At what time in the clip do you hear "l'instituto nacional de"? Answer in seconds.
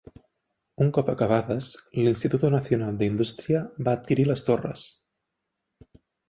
2.05-3.07